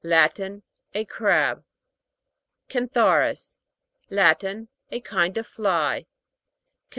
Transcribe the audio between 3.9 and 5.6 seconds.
Latin, A kind of